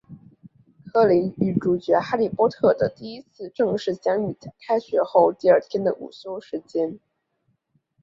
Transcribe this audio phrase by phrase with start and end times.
[0.91, 6.99] 柯林与主角哈利波特的第一次正式相遇在开学后第二天的午休时间。